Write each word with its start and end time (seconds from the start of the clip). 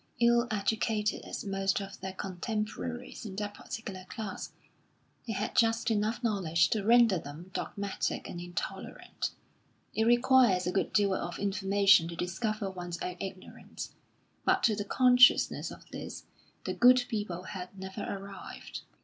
Ill 0.19 0.47
educated 0.49 1.21
as 1.25 1.45
most 1.45 1.79
of 1.79 1.99
their 2.01 2.11
contemporaries 2.11 3.23
in 3.23 3.35
that 3.35 3.53
particular 3.53 4.03
class, 4.05 4.51
they 5.27 5.33
had 5.33 5.55
just 5.55 5.91
enough 5.91 6.23
knowledge 6.23 6.69
to 6.71 6.83
render 6.83 7.19
them 7.19 7.51
dogmatic 7.53 8.27
and 8.27 8.41
intolerant. 8.41 9.29
It 9.93 10.05
requires 10.05 10.65
a 10.65 10.71
good 10.71 10.91
deal 10.91 11.13
of 11.13 11.37
information 11.37 12.07
to 12.07 12.15
discover 12.15 12.67
one's 12.71 12.97
own 13.03 13.17
ignorance, 13.19 13.93
but 14.43 14.63
to 14.63 14.75
the 14.75 14.85
consciousness 14.85 15.69
of 15.69 15.87
this 15.91 16.23
the 16.63 16.73
good 16.73 17.05
people 17.07 17.43
had 17.43 17.77
never 17.77 18.01
arrived. 18.01 18.81